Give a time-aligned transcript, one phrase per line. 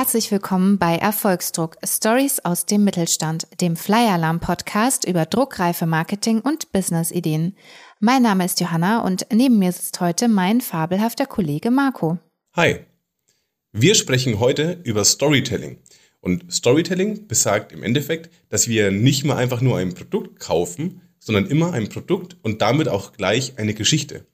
[0.00, 6.72] Herzlich willkommen bei Erfolgsdruck Stories aus dem Mittelstand, dem Flyer-Alarm Podcast über druckreife Marketing und
[6.72, 7.54] Business-Ideen.
[7.98, 12.18] Mein Name ist Johanna und neben mir sitzt heute mein fabelhafter Kollege Marco.
[12.56, 12.76] Hi.
[13.72, 15.76] Wir sprechen heute über Storytelling.
[16.20, 21.44] Und Storytelling besagt im Endeffekt, dass wir nicht mehr einfach nur ein Produkt kaufen, sondern
[21.44, 24.24] immer ein Produkt und damit auch gleich eine Geschichte.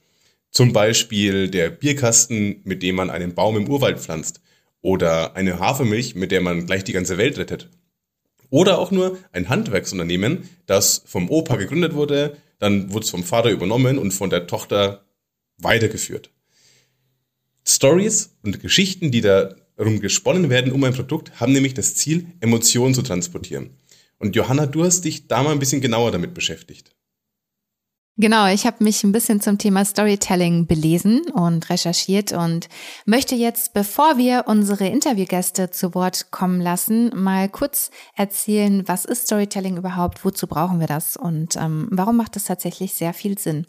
[0.52, 4.40] Zum Beispiel der Bierkasten, mit dem man einen Baum im Urwald pflanzt.
[4.86, 7.70] Oder eine Hafermilch, mit der man gleich die ganze Welt rettet.
[8.50, 13.50] Oder auch nur ein Handwerksunternehmen, das vom Opa gegründet wurde, dann wurde es vom Vater
[13.50, 15.04] übernommen und von der Tochter
[15.58, 16.30] weitergeführt.
[17.66, 22.94] Stories und Geschichten, die darum gesponnen werden um ein Produkt, haben nämlich das Ziel, Emotionen
[22.94, 23.70] zu transportieren.
[24.20, 26.95] Und Johanna, du hast dich da mal ein bisschen genauer damit beschäftigt.
[28.18, 32.70] Genau, ich habe mich ein bisschen zum Thema Storytelling belesen und recherchiert und
[33.04, 39.26] möchte jetzt, bevor wir unsere Interviewgäste zu Wort kommen lassen, mal kurz erzählen, was ist
[39.26, 43.66] Storytelling überhaupt, wozu brauchen wir das und ähm, warum macht es tatsächlich sehr viel Sinn.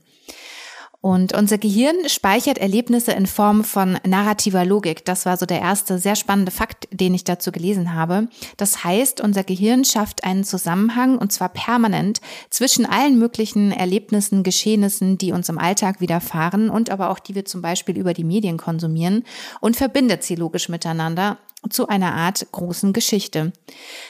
[1.00, 5.06] Und unser Gehirn speichert Erlebnisse in Form von narrativer Logik.
[5.06, 8.30] Das war so der erste sehr spannende Fakt, den ich dazu gelesen habe.
[8.58, 15.20] Das heißt, unser Gehirn schafft einen Zusammenhang und zwar permanent zwischen allen möglichen Erlebnissen, Geschehnissen,
[15.20, 18.58] die uns im Alltag widerfahren und aber auch die wir zum Beispiel über die Medien
[18.58, 19.24] konsumieren
[19.62, 21.38] und verbindet sie logisch miteinander
[21.70, 23.52] zu einer Art großen Geschichte.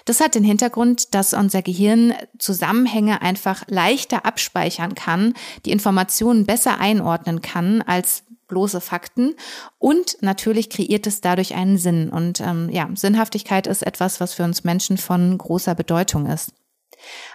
[0.06, 5.34] Das hat den Hintergrund, dass unser Gehirn Zusammenhänge einfach leichter abspeichern kann,
[5.66, 9.36] die Informationen besser einordnen kann als bloße Fakten
[9.78, 12.10] und natürlich kreiert es dadurch einen Sinn.
[12.10, 16.54] Und ähm, ja, Sinnhaftigkeit ist etwas, was für uns Menschen von großer Bedeutung ist.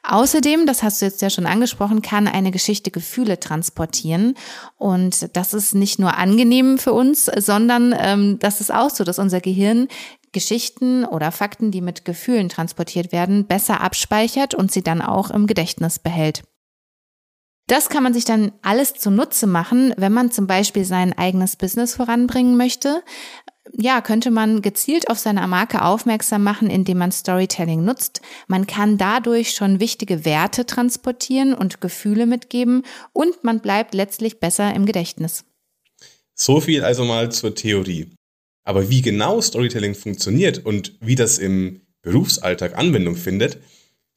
[0.03, 4.35] Außerdem, das hast du jetzt ja schon angesprochen, kann eine Geschichte Gefühle transportieren.
[4.77, 9.19] Und das ist nicht nur angenehm für uns, sondern ähm, das ist auch so, dass
[9.19, 9.89] unser Gehirn
[10.33, 15.47] Geschichten oder Fakten, die mit Gefühlen transportiert werden, besser abspeichert und sie dann auch im
[15.47, 16.43] Gedächtnis behält.
[17.69, 21.95] Das kann man sich dann alles zunutze machen, wenn man zum Beispiel sein eigenes Business
[21.95, 23.03] voranbringen möchte
[23.73, 28.21] ja, könnte man gezielt auf seine Marke aufmerksam machen, indem man Storytelling nutzt.
[28.49, 34.75] Man kann dadurch schon wichtige Werte transportieren und Gefühle mitgeben und man bleibt letztlich besser
[34.75, 35.45] im Gedächtnis.
[36.35, 38.11] So viel also mal zur Theorie.
[38.65, 43.59] Aber wie genau Storytelling funktioniert und wie das im Berufsalltag Anwendung findet,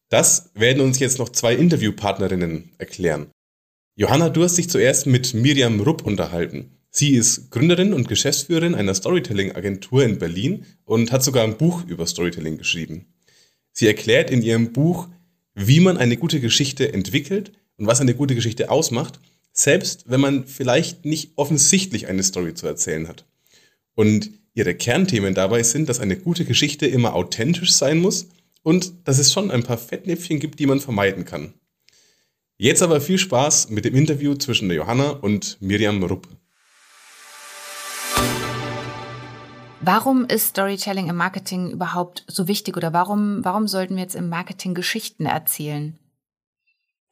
[0.09, 3.27] das werden uns jetzt noch zwei Interviewpartnerinnen erklären.
[3.95, 6.77] Johanna, du hast dich zuerst mit Miriam Rupp unterhalten.
[6.97, 12.07] Sie ist Gründerin und Geschäftsführerin einer Storytelling-Agentur in Berlin und hat sogar ein Buch über
[12.07, 13.07] Storytelling geschrieben.
[13.73, 15.09] Sie erklärt in ihrem Buch,
[15.53, 19.19] wie man eine gute Geschichte entwickelt und was eine gute Geschichte ausmacht,
[19.51, 23.25] selbst wenn man vielleicht nicht offensichtlich eine Story zu erzählen hat.
[23.93, 28.29] Und ihre Kernthemen dabei sind, dass eine gute Geschichte immer authentisch sein muss
[28.63, 31.55] und dass es schon ein paar Fettnäpfchen gibt, die man vermeiden kann.
[32.57, 36.29] Jetzt aber viel Spaß mit dem Interview zwischen der Johanna und Miriam Rupp.
[39.85, 44.29] Warum ist Storytelling im Marketing überhaupt so wichtig oder warum, warum sollten wir jetzt im
[44.29, 45.99] Marketing Geschichten erzählen?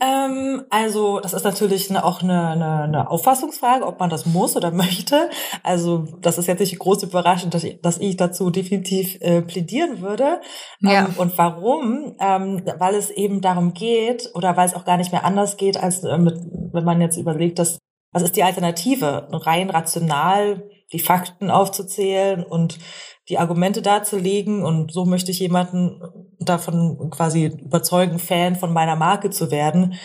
[0.02, 4.56] Ähm, also das ist natürlich eine, auch eine, eine, eine Auffassungsfrage, ob man das muss
[4.56, 5.30] oder möchte.
[5.62, 10.02] Also das ist jetzt nicht groß überraschend, dass ich, dass ich dazu definitiv äh, plädieren
[10.02, 10.42] würde.
[10.80, 11.06] Ja.
[11.06, 12.16] Ähm, und warum?
[12.20, 15.78] Ähm, weil es eben darum geht oder weil es auch gar nicht mehr anders geht,
[15.78, 16.40] als äh, mit,
[16.72, 17.78] wenn man jetzt überlegt, dass
[18.12, 19.28] was ist die Alternative?
[19.32, 22.80] Rein rational die Fakten aufzuzählen und
[23.30, 26.02] die Argumente darzulegen und so möchte ich jemanden
[26.40, 29.96] davon quasi überzeugen, Fan von meiner Marke zu werden.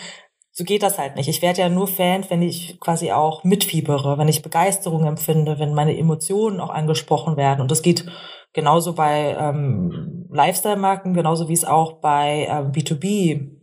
[0.51, 1.29] So geht das halt nicht.
[1.29, 5.73] Ich werde ja nur Fan, wenn ich quasi auch mitfiebere, wenn ich Begeisterung empfinde, wenn
[5.73, 7.61] meine Emotionen auch angesprochen werden.
[7.61, 8.05] Und das geht
[8.53, 13.58] genauso bei ähm, Lifestyle-Marken, genauso wie es auch bei ähm, B2B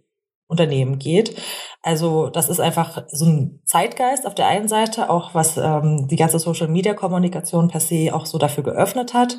[0.49, 1.37] Unternehmen geht.
[1.83, 6.17] Also das ist einfach so ein Zeitgeist auf der einen Seite, auch was ähm, die
[6.17, 9.39] ganze Social-Media-Kommunikation per se auch so dafür geöffnet hat.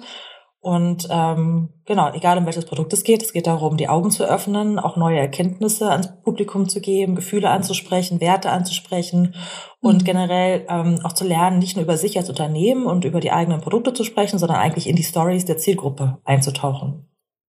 [0.59, 4.25] Und ähm, genau, egal um welches Produkt es geht, es geht darum, die Augen zu
[4.25, 9.35] öffnen, auch neue Erkenntnisse ans Publikum zu geben, Gefühle anzusprechen, Werte anzusprechen
[9.79, 10.05] und mhm.
[10.05, 13.61] generell ähm, auch zu lernen, nicht nur über sich als Unternehmen und über die eigenen
[13.61, 17.07] Produkte zu sprechen, sondern eigentlich in die Stories der Zielgruppe einzutauchen.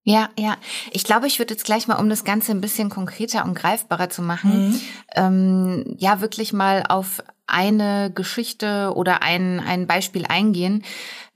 [0.08, 0.56] Ja, ja.
[0.90, 4.08] Ich glaube, ich würde jetzt gleich mal, um das Ganze ein bisschen konkreter und greifbarer
[4.08, 4.80] zu machen, mhm.
[5.14, 10.82] ähm, ja, wirklich mal auf eine Geschichte oder ein, ein Beispiel eingehen.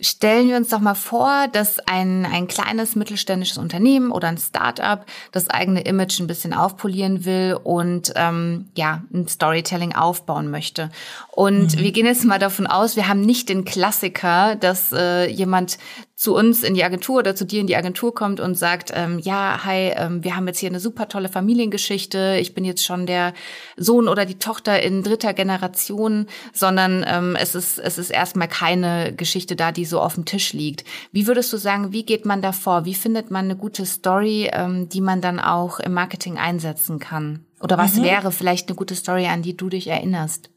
[0.03, 5.05] Stellen wir uns doch mal vor, dass ein, ein kleines mittelständisches Unternehmen oder ein Startup
[5.31, 10.91] das eigene Image ein bisschen aufpolieren will und ähm, ja, ein Storytelling aufbauen möchte.
[11.31, 11.81] Und mhm.
[11.81, 15.79] wir gehen jetzt mal davon aus, wir haben nicht den Klassiker, dass äh, jemand
[16.23, 19.19] zu uns in die Agentur oder zu dir in die Agentur kommt und sagt, ähm,
[19.19, 23.07] ja, hi, ähm, wir haben jetzt hier eine super tolle Familiengeschichte, ich bin jetzt schon
[23.07, 23.35] der
[23.77, 29.13] Sohn oder die Tochter in dritter Generation, sondern ähm, es ist es ist erstmal keine
[29.13, 30.85] Geschichte da, die so auf dem Tisch liegt.
[31.13, 32.85] Wie würdest du sagen, wie geht man da vor?
[32.85, 37.45] Wie findet man eine gute Story, ähm, die man dann auch im Marketing einsetzen kann?
[37.61, 38.03] Oder was mhm.
[38.03, 40.51] wäre vielleicht eine gute Story, an die du dich erinnerst?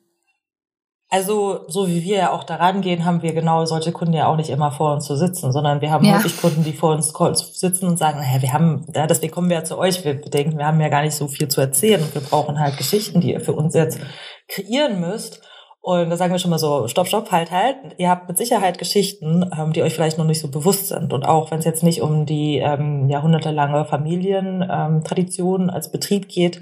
[1.10, 4.38] Also, so wie wir ja auch daran gehen, haben wir genau solche Kunden ja auch
[4.38, 6.16] nicht immer vor uns zu sitzen, sondern wir haben ja.
[6.16, 7.14] häufig Kunden, die vor uns
[7.60, 10.04] sitzen und sagen, naja, wir haben, ja, deswegen kommen wir ja zu euch.
[10.04, 12.78] Wir denken, wir haben ja gar nicht so viel zu erzählen und wir brauchen halt
[12.78, 14.00] Geschichten, die ihr für uns jetzt
[14.48, 15.42] kreieren müsst.
[15.86, 17.78] Und da sagen wir schon mal so, stopp, stopp, halt, halt.
[18.00, 21.14] Ihr habt mit Sicherheit Geschichten, ähm, die euch vielleicht noch nicht so bewusst sind.
[21.14, 26.62] Und auch wenn es jetzt nicht um die ähm, jahrhundertelange Familientradition ähm, als Betrieb geht,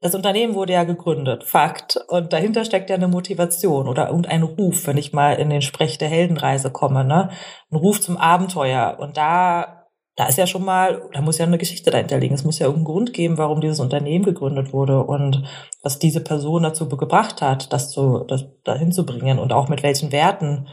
[0.00, 1.98] das Unternehmen wurde ja gegründet, Fakt.
[2.08, 5.98] Und dahinter steckt ja eine Motivation oder irgendein Ruf, wenn ich mal in den Sprech
[5.98, 7.28] der Heldenreise komme, ne?
[7.70, 8.96] Ein Ruf zum Abenteuer.
[9.00, 9.79] Und da,
[10.16, 12.34] da ist ja schon mal, da muss ja eine Geschichte dahinter liegen.
[12.34, 15.44] Es muss ja irgendeinen Grund geben, warum dieses Unternehmen gegründet wurde und
[15.82, 19.82] was diese Person dazu gebracht hat, das zu, das dahin zu bringen und auch mit
[19.82, 20.68] welchen Werten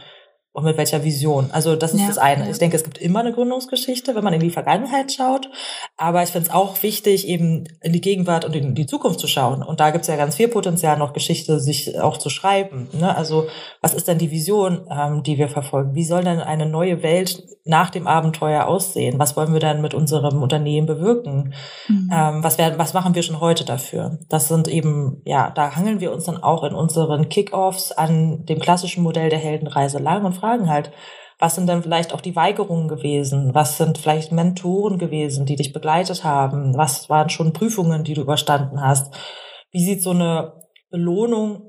[0.57, 1.51] und mit welcher Vision.
[1.51, 2.45] Also das ist ja, das eine.
[2.45, 2.49] Ja.
[2.49, 5.51] Ich denke, es gibt immer eine Gründungsgeschichte, wenn man in die Vergangenheit schaut.
[5.97, 9.27] Aber ich finde es auch wichtig, eben in die Gegenwart und in die Zukunft zu
[9.27, 9.61] schauen.
[9.61, 12.87] Und da gibt es ja ganz viel Potenzial, noch Geschichte sich auch zu schreiben.
[12.99, 13.15] Ne?
[13.15, 13.45] Also
[13.83, 15.93] was ist denn die Vision, ähm, die wir verfolgen?
[15.93, 19.19] Wie soll denn eine neue Welt nach dem Abenteuer aussehen?
[19.19, 21.53] Was wollen wir dann mit unserem Unternehmen bewirken?
[21.87, 22.09] Mhm.
[22.11, 24.17] Ähm, was, werden, was machen wir schon heute dafür?
[24.27, 28.57] Das sind eben, ja, da hangeln wir uns dann auch in unseren Kickoffs an dem
[28.57, 30.91] klassischen Modell der Heldenreise lang und fragen halt,
[31.39, 33.53] was sind denn vielleicht auch die Weigerungen gewesen?
[33.53, 36.75] Was sind vielleicht Mentoren gewesen, die dich begleitet haben?
[36.75, 39.13] Was waren schon Prüfungen, die du überstanden hast?
[39.71, 40.53] Wie sieht so eine
[40.89, 41.63] Belohnung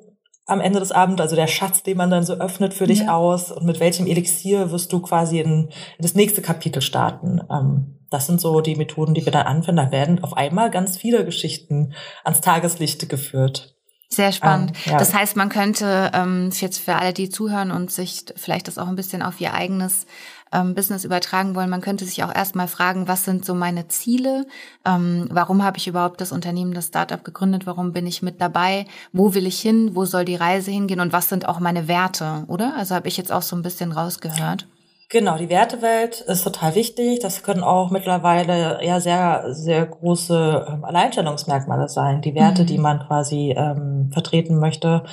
[0.47, 3.15] am Ende des Abends, also der Schatz, den man dann so öffnet für dich ja.
[3.15, 7.43] aus und mit welchem Elixier wirst du quasi in, in das nächste Kapitel starten.
[7.51, 9.77] Ähm, das sind so die Methoden, die wir dann anwenden.
[9.77, 11.93] Da werden auf einmal ganz viele Geschichten
[12.25, 13.78] ans Tageslicht geführt.
[14.11, 14.73] Sehr spannend.
[14.87, 14.99] Ähm, ja.
[14.99, 18.89] Das heißt, man könnte ähm, jetzt für alle, die zuhören und sich vielleicht das auch
[18.89, 20.07] ein bisschen auf ihr eigenes
[20.51, 24.47] ähm, Business übertragen wollen, man könnte sich auch erstmal fragen, was sind so meine Ziele?
[24.87, 27.67] Ähm, warum habe ich überhaupt das Unternehmen, das Startup gegründet?
[27.67, 28.87] Warum bin ich mit dabei?
[29.13, 29.95] Wo will ich hin?
[29.95, 31.01] Wo soll die Reise hingehen?
[31.01, 32.75] Und was sind auch meine Werte, oder?
[32.77, 34.67] Also habe ich jetzt auch so ein bisschen rausgehört.
[35.11, 37.21] Genau, die Wertewelt ist total wichtig.
[37.21, 42.21] Das können auch mittlerweile ja sehr, sehr große ähm, Alleinstellungsmerkmale sein.
[42.21, 42.67] Die Werte, mhm.
[42.67, 45.05] die man quasi ähm, vertreten möchte.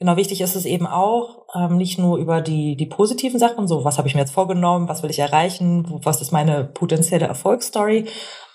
[0.00, 3.84] Genau, wichtig ist es eben auch, ähm, nicht nur über die, die positiven Sachen, so
[3.84, 8.06] was habe ich mir jetzt vorgenommen, was will ich erreichen, was ist meine potenzielle Erfolgsstory,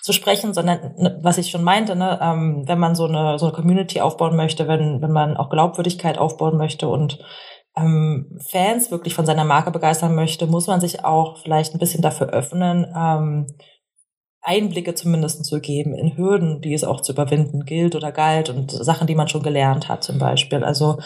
[0.02, 3.46] zu sprechen, sondern ne, was ich schon meinte, ne, ähm, wenn man so eine, so
[3.46, 7.20] eine Community aufbauen möchte, wenn, wenn man auch Glaubwürdigkeit aufbauen möchte und
[7.76, 12.02] ähm, Fans wirklich von seiner Marke begeistern möchte, muss man sich auch vielleicht ein bisschen
[12.02, 13.48] dafür öffnen, ähm,
[14.42, 18.72] Einblicke zumindest zu geben in Hürden, die es auch zu überwinden gilt oder galt und
[18.72, 20.64] Sachen, die man schon gelernt hat zum Beispiel.
[20.64, 20.98] Also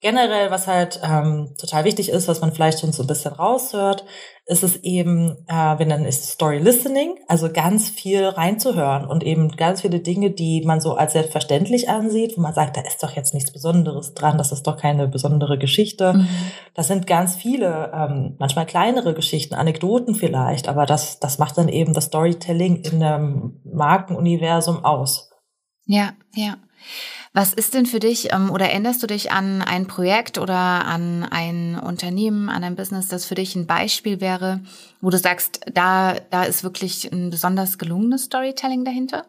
[0.00, 4.04] generell, was halt ähm, total wichtig ist, was man vielleicht schon so ein bisschen raushört,
[4.46, 9.48] ist es eben, äh, wir nennen es Story Listening, also ganz viel reinzuhören und eben
[9.56, 13.16] ganz viele Dinge, die man so als selbstverständlich ansieht, wo man sagt, da ist doch
[13.16, 16.14] jetzt nichts Besonderes dran, das ist doch keine besondere Geschichte.
[16.14, 16.28] Mhm.
[16.74, 21.68] Das sind ganz viele, ähm, manchmal kleinere Geschichten, Anekdoten vielleicht, aber das, das macht dann
[21.68, 25.30] eben das Storytelling in einem Markenuniversum aus.
[25.86, 26.56] Ja, ja.
[27.32, 31.24] Was ist denn für dich ähm, oder erinnerst du dich an ein Projekt oder an
[31.24, 34.60] ein Unternehmen, an ein Business, das für dich ein Beispiel wäre,
[35.00, 39.26] wo du sagst, da, da ist wirklich ein besonders gelungenes Storytelling dahinter?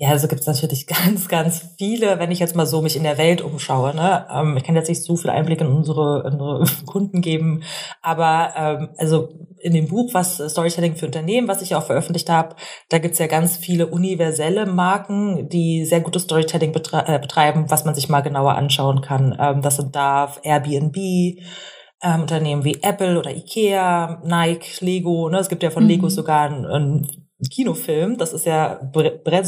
[0.00, 3.02] Ja, also gibt es natürlich ganz, ganz viele, wenn ich jetzt mal so mich in
[3.02, 3.94] der Welt umschaue.
[3.94, 4.26] Ne?
[4.32, 7.64] Ähm, ich kann jetzt nicht so viel Einblick in unsere, in unsere Kunden geben,
[8.00, 9.28] aber ähm, also
[9.60, 12.54] in dem Buch, was Storytelling für Unternehmen, was ich auch veröffentlicht habe,
[12.90, 17.84] da gibt's ja ganz viele universelle Marken, die sehr gutes Storytelling betre äh, betreiben, was
[17.84, 19.36] man sich mal genauer anschauen kann.
[19.40, 20.96] Ähm, das sind da Airbnb,
[22.04, 25.28] ähm, Unternehmen wie Apple oder Ikea, Nike, Lego.
[25.28, 25.38] Ne?
[25.38, 25.88] Es gibt ja von mhm.
[25.88, 28.18] Lego sogar ein, ein Kinofilm.
[28.18, 29.46] Das ist ja Brand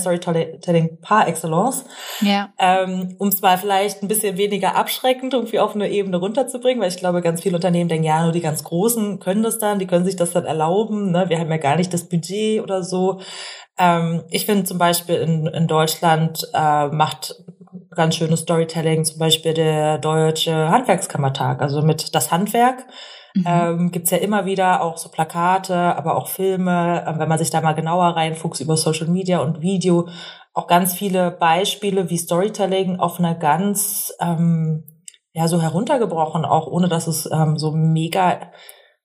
[0.00, 1.84] Storytelling par excellence.
[2.20, 2.52] Ja.
[2.58, 6.90] Ähm, um es mal vielleicht ein bisschen weniger abschreckend irgendwie auf eine Ebene runterzubringen, weil
[6.90, 9.86] ich glaube, ganz viele Unternehmen denken, ja, nur die ganz Großen können das dann, die
[9.86, 11.12] können sich das dann erlauben.
[11.12, 11.26] Ne?
[11.28, 13.20] Wir haben ja gar nicht das Budget oder so.
[13.78, 17.36] Ähm, ich finde zum Beispiel in, in Deutschland äh, macht
[17.94, 22.84] ganz schönes Storytelling, zum Beispiel der Deutsche Handwerkskammertag, also mit das Handwerk.
[23.34, 23.44] Mhm.
[23.46, 27.50] Ähm, gibt's ja immer wieder auch so Plakate, aber auch Filme, ähm, wenn man sich
[27.50, 30.08] da mal genauer reinfuchst über Social Media und Video,
[30.54, 34.84] auch ganz viele Beispiele wie Storytelling auf einer ganz, ähm,
[35.32, 38.50] ja, so heruntergebrochen, auch ohne dass es ähm, so mega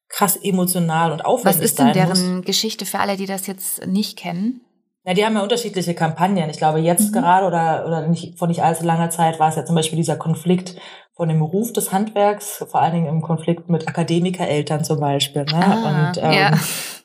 [0.10, 2.46] krass emotional und aufwendig Was ist denn deren muss.
[2.46, 4.62] Geschichte für alle, die das jetzt nicht kennen?
[5.06, 6.50] Ja, die haben ja unterschiedliche Kampagnen.
[6.50, 7.20] Ich glaube, jetzt mhm.
[7.20, 10.16] gerade oder, oder nicht, vor nicht allzu langer Zeit war es ja zum Beispiel dieser
[10.16, 10.76] Konflikt
[11.16, 15.44] von dem Ruf des Handwerks, vor allen Dingen im Konflikt mit Akademikereltern zum Beispiel.
[15.44, 15.54] Ne?
[15.54, 16.50] Ah, und ähm, ja.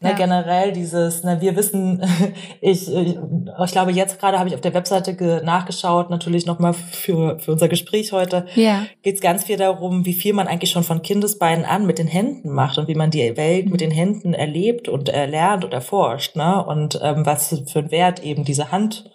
[0.00, 0.12] ne, ja.
[0.12, 2.02] generell dieses, ne, wir wissen,
[2.62, 7.38] ich, ich, ich glaube, jetzt gerade habe ich auf der Webseite nachgeschaut, natürlich nochmal für,
[7.38, 8.86] für unser Gespräch heute, ja.
[9.02, 12.08] geht es ganz viel darum, wie viel man eigentlich schon von Kindesbeinen an mit den
[12.08, 13.72] Händen macht und wie man die Welt mhm.
[13.72, 16.34] mit den Händen erlebt und erlernt und erforscht.
[16.34, 16.64] Ne?
[16.64, 19.10] Und ähm, was für einen Wert eben diese Hand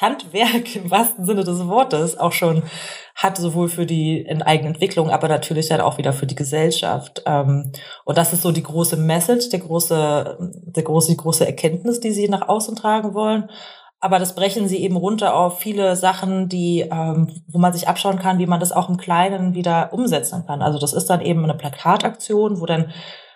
[0.00, 2.62] Handwerk im wahrsten Sinne des Wortes auch schon
[3.14, 7.22] hat, sowohl für die eigene Entwicklung, aber natürlich dann auch wieder für die Gesellschaft.
[7.26, 7.72] Ähm,
[8.04, 12.12] und das ist so die große Message, der große, der große, die große Erkenntnis, die
[12.12, 13.48] sie nach außen tragen wollen.
[14.00, 18.18] Aber das brechen sie eben runter auf viele Sachen, die, ähm, wo man sich abschauen
[18.18, 20.60] kann, wie man das auch im Kleinen wieder umsetzen kann.
[20.60, 22.92] Also das ist dann eben eine Plakataktion, wo dann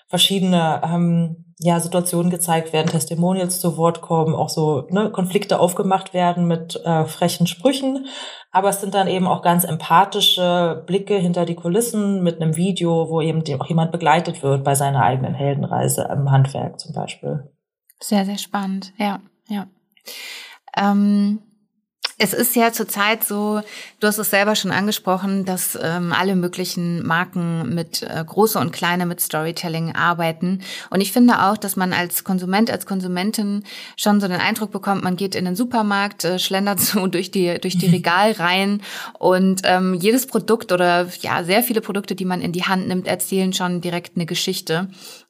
[0.09, 6.15] verschiedene ähm, ja, Situationen gezeigt werden, Testimonials zu Wort kommen, auch so ne, Konflikte aufgemacht
[6.15, 8.07] werden mit äh, frechen Sprüchen.
[8.51, 13.11] Aber es sind dann eben auch ganz empathische Blicke hinter die Kulissen mit einem Video,
[13.11, 17.51] wo eben auch jemand begleitet wird bei seiner eigenen Heldenreise im Handwerk zum Beispiel.
[18.01, 19.67] Sehr, sehr spannend, ja, ja.
[20.77, 21.41] Ähm
[22.19, 23.61] es ist ja zurzeit so,
[24.01, 28.73] du hast es selber schon angesprochen, dass ähm, alle möglichen Marken mit äh, große und
[28.73, 30.63] kleine mit Storytelling arbeiten.
[30.91, 33.63] Und ich finde auch, dass man als Konsument, als Konsumentin
[33.97, 37.59] schon so den Eindruck bekommt, man geht in den Supermarkt, äh, schlendert so durch die
[37.61, 38.83] durch die Regalreihen
[39.19, 43.07] und ähm, jedes Produkt oder ja sehr viele Produkte, die man in die Hand nimmt,
[43.07, 44.89] erzählen schon direkt eine Geschichte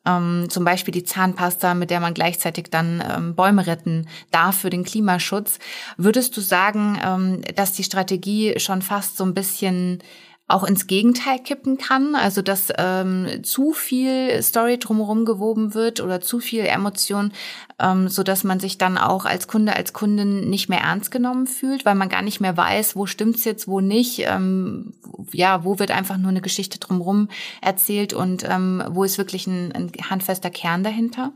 [0.09, 4.71] ähm, zum Beispiel die Zahnpasta, mit der man gleichzeitig dann ähm, Bäume retten darf für
[4.71, 5.59] den Klimaschutz.
[5.97, 10.03] Würdest du sagen, ähm, dass die Strategie schon fast so ein bisschen
[10.49, 16.23] auch ins Gegenteil kippen kann, also dass ähm, zu viel Story drumherum gewoben wird oder
[16.23, 17.33] zu viel Emotion,
[17.79, 21.47] ähm, so dass man sich dann auch als Kunde, als Kundin nicht mehr ernst genommen
[21.47, 24.95] fühlt, weil man gar nicht mehr weiß, wo stimmt's jetzt, wo nicht, ähm,
[25.33, 27.29] ja, wo wird einfach nur eine Geschichte drumherum
[27.61, 31.33] erzählt und ähm, wo ist wirklich ein, ein handfester Kern dahinter?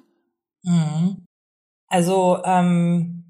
[0.62, 1.26] Mhm.
[1.88, 3.21] Also ähm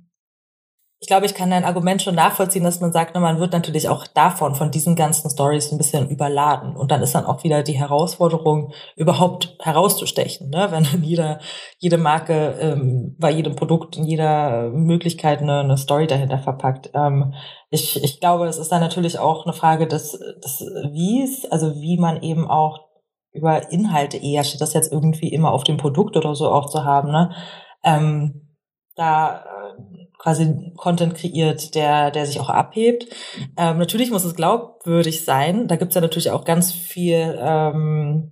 [1.02, 4.06] ich glaube, ich kann dein Argument schon nachvollziehen, dass man sagt, man wird natürlich auch
[4.06, 6.76] davon, von diesen ganzen Stories ein bisschen überladen.
[6.76, 10.68] Und dann ist dann auch wieder die Herausforderung, überhaupt herauszustechen, ne?
[10.70, 11.40] wenn dann jeder,
[11.78, 16.90] jede Marke ähm, bei jedem Produkt in jeder Möglichkeit eine, eine Story dahinter verpackt.
[16.94, 17.34] Ähm,
[17.70, 20.60] ich, ich glaube, es ist dann natürlich auch eine Frage des, des
[20.92, 22.78] Wies, also wie man eben auch
[23.32, 26.84] über Inhalte eher, statt das jetzt irgendwie immer auf dem Produkt oder so auch zu
[26.84, 27.34] haben, ne?
[27.82, 28.42] Ähm,
[28.94, 29.44] da
[30.22, 33.06] quasi Content kreiert, der, der sich auch abhebt.
[33.56, 35.66] Ähm, natürlich muss es glaubwürdig sein.
[35.66, 38.30] Da gibt's ja natürlich auch ganz viel ähm,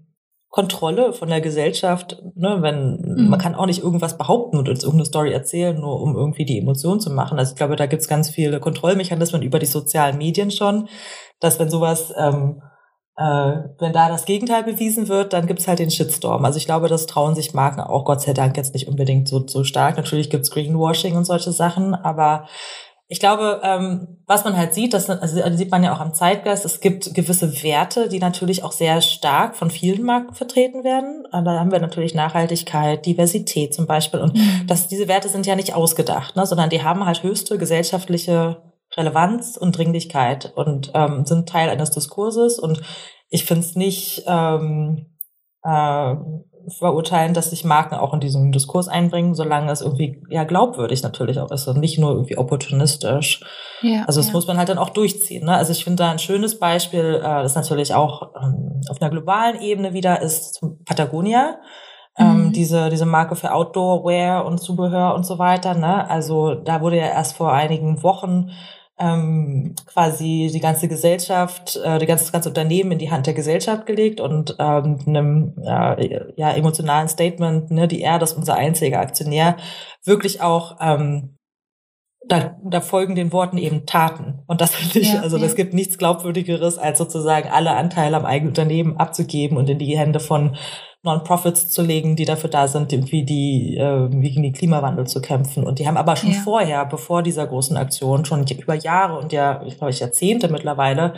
[0.50, 2.23] Kontrolle von der Gesellschaft.
[2.37, 2.59] Ne?
[2.61, 3.28] Wenn mhm.
[3.28, 6.59] man kann auch nicht irgendwas behaupten und uns irgendeine Story erzählen, nur um irgendwie die
[6.59, 7.38] Emotion zu machen.
[7.38, 10.88] Also ich glaube, da gibt's ganz viele Kontrollmechanismen über die sozialen Medien schon,
[11.40, 12.70] dass wenn sowas ähm, äh,
[13.21, 16.45] wenn da das Gegenteil bewiesen wird, dann gibt's halt den Shitstorm.
[16.45, 19.47] Also ich glaube, das trauen sich Marken auch Gott sei Dank jetzt nicht unbedingt so,
[19.47, 19.97] so stark.
[19.97, 22.47] Natürlich gibt's Greenwashing und solche Sachen, aber
[23.12, 26.65] ich glaube, ähm, was man halt sieht, das also sieht man ja auch am Zeitgeist,
[26.65, 31.27] es gibt gewisse Werte, die natürlich auch sehr stark von vielen Marken vertreten werden.
[31.33, 34.21] Da haben wir natürlich Nachhaltigkeit, Diversität zum Beispiel.
[34.21, 34.62] Und mhm.
[34.69, 38.62] das, diese Werte sind ja nicht ausgedacht, ne, sondern die haben halt höchste gesellschaftliche
[38.97, 42.59] Relevanz und Dringlichkeit und ähm, sind Teil eines Diskurses.
[42.59, 42.82] Und
[43.28, 45.06] ich finde es nicht ähm,
[45.62, 46.14] äh,
[46.78, 51.38] verurteilen, dass sich Marken auch in diesen Diskurs einbringen, solange es irgendwie ja glaubwürdig natürlich
[51.38, 53.42] auch ist und nicht nur irgendwie opportunistisch.
[53.82, 54.32] Ja, also das ja.
[54.35, 55.47] muss man halt dann auch durchziehen.
[55.47, 55.54] Ne?
[55.54, 59.61] Also ich finde da ein schönes Beispiel, äh, das natürlich auch ähm, auf einer globalen
[59.61, 61.59] Ebene wieder ist Patagonia.
[62.18, 62.52] Ähm, mhm.
[62.52, 65.75] diese, diese Marke für Outdoor-Wear und Zubehör und so weiter.
[65.75, 66.11] Ne?
[66.11, 68.50] Also da wurde ja erst vor einigen Wochen
[69.00, 73.35] ähm, quasi die ganze Gesellschaft, äh, die ganze, das ganze Unternehmen in die Hand der
[73.35, 79.00] Gesellschaft gelegt und ähm, einem äh, ja, emotionalen Statement, ne, die er, das unser einziger
[79.00, 79.57] Aktionär,
[80.04, 81.37] wirklich auch ähm,
[82.28, 84.42] da, da folgen den Worten eben Taten.
[84.47, 88.26] Und das finde ich, ja, also es gibt nichts Glaubwürdigeres, als sozusagen alle Anteile am
[88.26, 90.57] eigenen Unternehmen abzugeben und in die Hände von
[91.02, 95.64] Non-Profits zu legen, die dafür da sind, irgendwie die, äh, gegen den Klimawandel zu kämpfen.
[95.64, 96.40] Und die haben aber schon ja.
[96.40, 101.14] vorher, bevor dieser großen Aktion, schon über Jahre und ja, ich glaube, Jahrzehnte mittlerweile,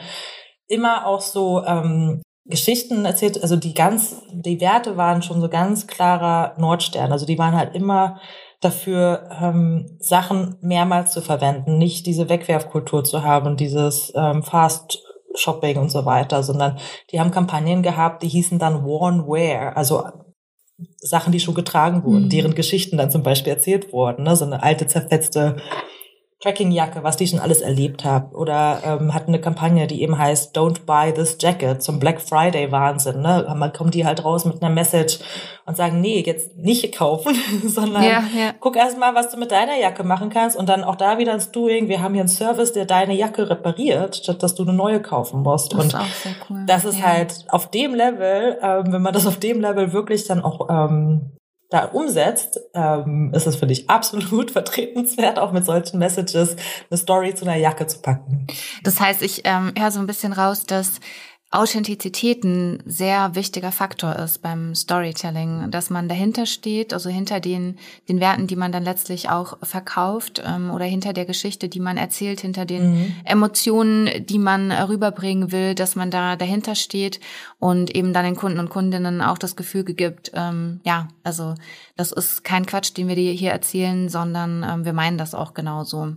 [0.69, 5.87] immer auch so ähm, Geschichten erzählt, also die ganz, die Werte waren schon so ganz
[5.87, 7.13] klarer Nordstern.
[7.13, 8.21] Also die waren halt immer
[8.61, 15.03] dafür, ähm, Sachen mehrmals zu verwenden, nicht diese Wegwerfkultur zu haben, dieses ähm, Fast
[15.35, 16.79] Shopping und so weiter, sondern
[17.11, 20.05] die haben Kampagnen gehabt, die hießen dann Worn Wear, also
[20.99, 22.31] Sachen, die schon getragen wurden, mhm.
[22.31, 24.37] deren Geschichten dann zum Beispiel erzählt wurden, ne?
[24.37, 25.57] so eine alte zerfetzte
[26.43, 28.35] Trackingjacke, was die schon alles erlebt habe.
[28.35, 32.73] Oder ähm, hatten eine Kampagne, die eben heißt Don't buy this jacket zum Black Friday
[32.73, 33.21] Wahnsinn.
[33.21, 33.47] Ne?
[33.57, 35.21] Man kommt die halt raus mit einer Message
[35.67, 38.55] und sagen, nee, jetzt nicht kaufen, sondern ja, ja.
[38.59, 41.33] guck erst mal, was du mit deiner Jacke machen kannst und dann auch da wieder
[41.33, 41.89] ins Doing.
[41.89, 45.43] Wir haben hier einen Service, der deine Jacke repariert, statt dass du eine neue kaufen
[45.43, 45.75] musst.
[45.75, 45.97] Das und
[46.51, 46.65] cool.
[46.67, 47.07] das ist ja.
[47.07, 51.33] halt auf dem Level, ähm, wenn man das auf dem Level wirklich dann auch ähm,
[51.73, 56.57] da umsetzt, ähm, ist es für dich absolut vertretenswert, auch mit solchen Messages
[56.91, 58.47] eine Story zu einer Jacke zu packen.
[58.83, 61.01] Das heißt, ich ähm, höre so ein bisschen raus, dass
[61.53, 67.79] Authentizität ein sehr wichtiger Faktor ist beim Storytelling, dass man dahinter steht, also hinter den,
[68.09, 71.99] den Werten, die man dann letztlich auch verkauft ähm, oder hinter der Geschichte, die man
[71.99, 73.15] erzählt, hinter den mhm.
[73.25, 77.21] Emotionen, die man rüberbringen will, dass man da dahinter steht
[77.59, 81.55] und eben dann den Kunden und Kundinnen auch das Gefühl gibt, ähm, ja, also
[81.97, 85.53] das ist kein Quatsch, den wir dir hier erzählen, sondern ähm, wir meinen das auch
[85.53, 86.15] genauso.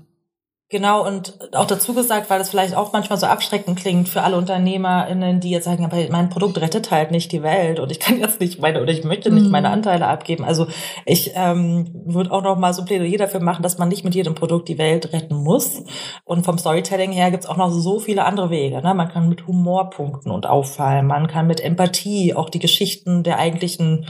[0.70, 4.36] Genau, und auch dazu gesagt, weil das vielleicht auch manchmal so abschreckend klingt für alle
[4.36, 8.18] UnternehmerInnen, die jetzt sagen, aber mein Produkt rettet halt nicht die Welt und ich kann
[8.20, 9.76] jetzt nicht meine, oder ich möchte nicht meine mhm.
[9.76, 10.44] Anteile abgeben.
[10.44, 10.66] Also
[11.06, 14.34] ich ähm, würde auch noch mal so Plädoyer dafür machen, dass man nicht mit jedem
[14.34, 15.84] Produkt die Welt retten muss.
[16.24, 18.82] Und vom Storytelling her gibt's auch noch so viele andere Wege.
[18.82, 18.96] Ne?
[18.96, 23.38] Man kann mit Humor punkten und auffallen, man kann mit Empathie auch die Geschichten der
[23.38, 24.08] eigentlichen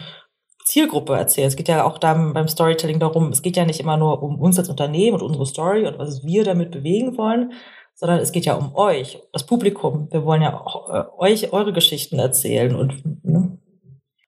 [0.66, 1.48] Zielgruppe erzählt.
[1.48, 4.40] Es geht ja auch dann beim Storytelling darum, es geht ja nicht immer nur um
[4.40, 7.54] uns als Unternehmen und unsere Story und was wir damit bewegen wollen,
[7.94, 10.10] sondern es geht ja um euch, das Publikum.
[10.12, 13.58] Wir wollen ja auch äh, euch eure Geschichten erzählen und ne?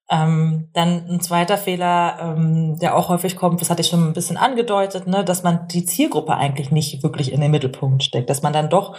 [0.10, 4.14] ähm, dann ein zweiter Fehler, ähm, der auch häufig kommt, das hatte ich schon ein
[4.14, 8.44] bisschen angedeutet, ne, dass man die Zielgruppe eigentlich nicht wirklich in den Mittelpunkt steckt, dass
[8.44, 8.96] man dann doch,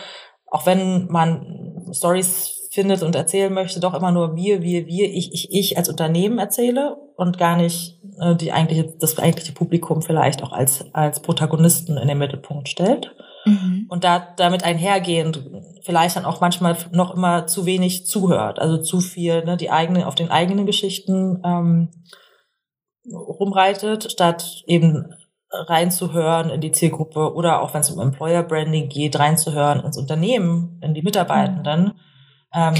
[0.46, 5.34] auch wenn man Stories findet und erzählen möchte, doch immer nur wir, wir, wir, ich,
[5.34, 10.44] ich, ich als Unternehmen erzähle und gar nicht äh, die eigentliche, das eigentliche Publikum vielleicht
[10.44, 13.16] auch als, als Protagonisten in den Mittelpunkt stellt.
[13.44, 13.86] Mhm.
[13.88, 15.42] Und da damit einhergehend
[15.82, 20.04] vielleicht dann auch manchmal noch immer zu wenig zuhört, also zu viel ne, die eigenen,
[20.04, 21.88] auf den eigenen Geschichten ähm,
[23.12, 25.14] rumreitet, statt eben
[25.50, 30.78] reinzuhören in die Zielgruppe oder auch wenn es um Employer Branding geht, reinzuhören ins Unternehmen,
[30.80, 31.94] in die Mitarbeitenden.
[32.54, 32.74] Ähm,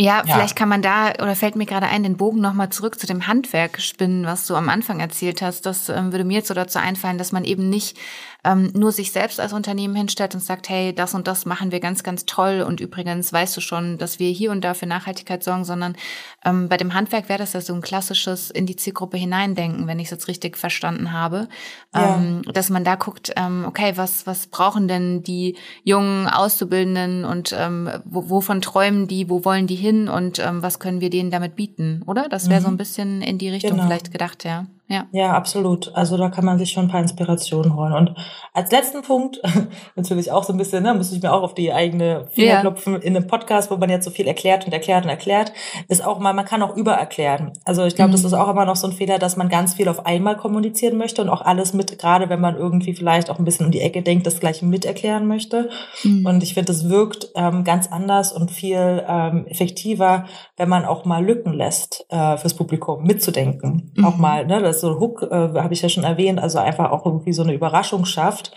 [0.00, 3.08] ja, vielleicht kann man da, oder fällt mir gerade ein, den Bogen nochmal zurück zu
[3.08, 5.66] dem Handwerk spinnen, was du am Anfang erzählt hast.
[5.66, 7.98] Das ähm, würde mir jetzt so dazu einfallen, dass man eben nicht
[8.48, 11.80] ähm, nur sich selbst als Unternehmen hinstellt und sagt, hey, das und das machen wir
[11.80, 15.44] ganz, ganz toll und übrigens weißt du schon, dass wir hier und da für Nachhaltigkeit
[15.44, 15.96] sorgen, sondern
[16.44, 19.98] ähm, bei dem Handwerk wäre das ja so ein klassisches in die Zielgruppe hineindenken, wenn
[19.98, 21.48] ich es jetzt richtig verstanden habe,
[21.94, 22.16] ja.
[22.16, 27.54] ähm, dass man da guckt, ähm, okay, was, was brauchen denn die jungen Auszubildenden und
[27.58, 31.54] ähm, wovon träumen die, wo wollen die hin und ähm, was können wir denen damit
[31.54, 32.28] bieten, oder?
[32.30, 32.64] Das wäre mhm.
[32.64, 33.84] so ein bisschen in die Richtung genau.
[33.84, 34.66] vielleicht gedacht, ja.
[34.88, 35.06] Ja.
[35.12, 35.94] ja, absolut.
[35.94, 37.92] Also da kann man sich schon ein paar Inspirationen holen.
[37.92, 38.14] Und
[38.54, 39.40] als letzten Punkt,
[39.96, 42.60] natürlich auch so ein bisschen, ne, muss ich mir auch auf die eigene Finger ja.
[42.62, 45.52] klopfen in einem Podcast, wo man jetzt so viel erklärt und erklärt und erklärt,
[45.88, 47.52] ist auch mal, man kann auch übererklären.
[47.66, 48.12] Also ich glaube, mhm.
[48.12, 50.96] das ist auch immer noch so ein Fehler, dass man ganz viel auf einmal kommunizieren
[50.96, 53.82] möchte und auch alles mit, gerade wenn man irgendwie vielleicht auch ein bisschen um die
[53.82, 55.68] Ecke denkt, das gleich mit erklären möchte.
[56.02, 56.24] Mhm.
[56.24, 60.24] Und ich finde, das wirkt ähm, ganz anders und viel ähm, effektiver,
[60.56, 63.92] wenn man auch mal Lücken lässt äh, fürs Publikum mitzudenken.
[63.94, 64.04] Mhm.
[64.06, 67.04] Auch mal, ne, das so Hook, äh, habe ich ja schon erwähnt, also einfach auch
[67.06, 68.52] irgendwie so eine Überraschung schafft,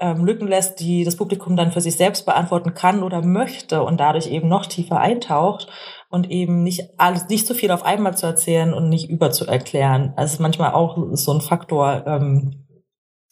[0.00, 4.00] ähm, Lücken lässt, die das Publikum dann für sich selbst beantworten kann oder möchte und
[4.00, 5.68] dadurch eben noch tiefer eintaucht
[6.08, 9.46] und eben nicht alles, nicht so viel auf einmal zu erzählen und nicht über zu
[9.46, 10.14] erklären.
[10.16, 12.66] Also manchmal auch so ein Faktor, ähm,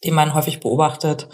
[0.05, 1.27] den man häufig beobachtet,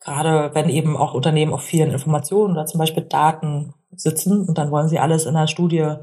[0.00, 4.70] gerade wenn eben auch Unternehmen auf vielen Informationen oder zum Beispiel Daten sitzen und dann
[4.70, 5.96] wollen sie alles in einer Studie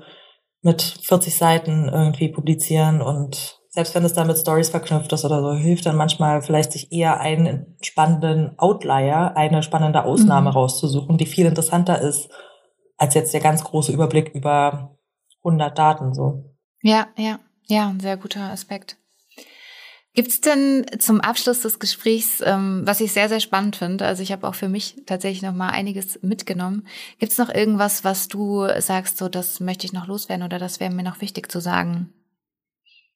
[0.61, 5.41] mit 40 Seiten irgendwie publizieren und selbst wenn es dann mit Stories verknüpft ist oder
[5.41, 10.55] so, hilft dann manchmal vielleicht sich eher einen spannenden Outlier, eine spannende Ausnahme mhm.
[10.55, 12.29] rauszusuchen, die viel interessanter ist
[12.97, 14.97] als jetzt der ganz große Überblick über
[15.43, 16.55] 100 Daten so.
[16.81, 18.95] Ja, ja, ja, ein sehr guter Aspekt.
[20.13, 24.31] Gibt's denn zum Abschluss des Gesprächs, ähm, was ich sehr, sehr spannend finde, also ich
[24.31, 26.87] habe auch für mich tatsächlich noch mal einiges mitgenommen,
[27.19, 30.93] gibt's noch irgendwas, was du sagst, so das möchte ich noch loswerden oder das wäre
[30.93, 32.13] mir noch wichtig zu sagen?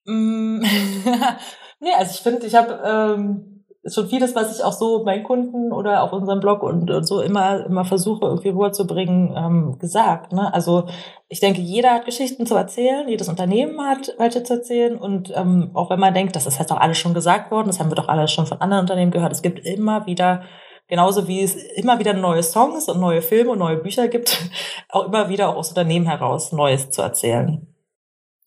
[0.09, 0.59] Mm,
[1.79, 5.71] nee, also ich finde, ich habe ähm, schon vieles, was ich auch so meinen Kunden
[5.71, 10.33] oder auf unserem Blog und, und so immer immer versuche irgendwie rüberzubringen, ähm, gesagt.
[10.33, 10.53] Ne?
[10.53, 10.87] Also
[11.27, 15.71] ich denke, jeder hat Geschichten zu erzählen, jedes Unternehmen hat welche zu erzählen und ähm,
[15.75, 17.95] auch wenn man denkt, das ist halt doch alles schon gesagt worden, das haben wir
[17.95, 20.43] doch alles schon von anderen Unternehmen gehört, es gibt immer wieder
[20.87, 24.49] genauso wie es immer wieder neue Songs und neue Filme und neue Bücher gibt,
[24.89, 27.67] auch immer wieder auch aus Unternehmen heraus Neues zu erzählen.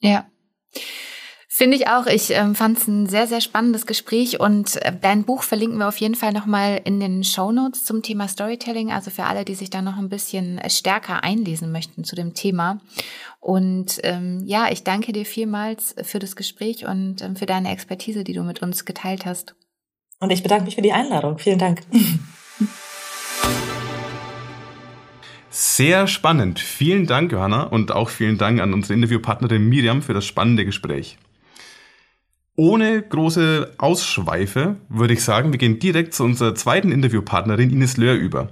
[0.00, 0.26] Ja.
[1.54, 2.06] Finde ich auch.
[2.06, 5.86] Ich ähm, fand es ein sehr, sehr spannendes Gespräch und äh, dein Buch verlinken wir
[5.86, 9.54] auf jeden Fall nochmal in den Show Notes zum Thema Storytelling, also für alle, die
[9.54, 12.80] sich da noch ein bisschen äh, stärker einlesen möchten zu dem Thema.
[13.38, 18.24] Und ähm, ja, ich danke dir vielmals für das Gespräch und ähm, für deine Expertise,
[18.24, 19.54] die du mit uns geteilt hast.
[20.20, 21.36] Und ich bedanke mich für die Einladung.
[21.36, 21.82] Vielen Dank.
[25.50, 26.60] Sehr spannend.
[26.60, 31.18] Vielen Dank, Johanna, und auch vielen Dank an unsere Interviewpartnerin Miriam für das spannende Gespräch.
[32.54, 38.14] Ohne große Ausschweife würde ich sagen, wir gehen direkt zu unserer zweiten Interviewpartnerin Ines Löhr
[38.14, 38.50] über.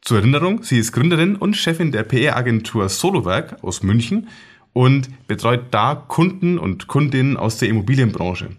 [0.00, 4.28] Zur Erinnerung, sie ist Gründerin und Chefin der PR-Agentur Solowerk aus München
[4.72, 8.56] und betreut da Kunden und Kundinnen aus der Immobilienbranche.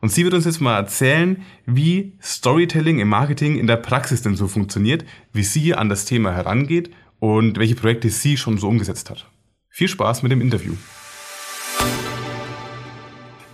[0.00, 4.36] Und sie wird uns jetzt mal erzählen, wie Storytelling im Marketing in der Praxis denn
[4.36, 9.10] so funktioniert, wie sie an das Thema herangeht und welche Projekte sie schon so umgesetzt
[9.10, 9.28] hat.
[9.68, 10.72] Viel Spaß mit dem Interview.